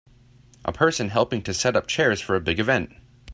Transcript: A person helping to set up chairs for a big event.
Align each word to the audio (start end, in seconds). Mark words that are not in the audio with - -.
A 0.65 0.73
person 0.73 1.09
helping 1.09 1.43
to 1.43 1.53
set 1.53 1.75
up 1.75 1.85
chairs 1.85 2.19
for 2.19 2.35
a 2.35 2.41
big 2.41 2.57
event. 2.59 2.91